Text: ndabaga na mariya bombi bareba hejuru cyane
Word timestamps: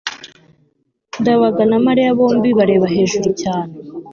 ndabaga 1.21 1.61
na 1.69 1.77
mariya 1.85 2.17
bombi 2.17 2.49
bareba 2.57 2.87
hejuru 2.95 3.29
cyane 3.41 3.73